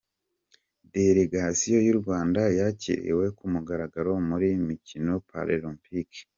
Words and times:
Delegasiyo 0.93 1.77
y’u 1.87 1.97
Rwanda 2.01 2.41
yakiriwe 2.59 3.25
ku 3.37 3.43
mugaragaro 3.53 4.11
mu 4.27 4.35
mikino 4.69 5.13
Paralempike 5.29 6.21